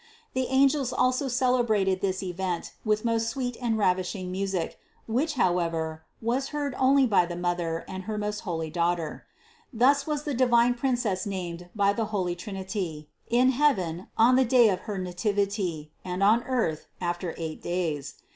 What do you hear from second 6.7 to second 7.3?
only by